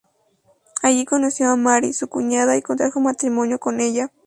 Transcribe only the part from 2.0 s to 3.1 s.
cuñada, y contrajo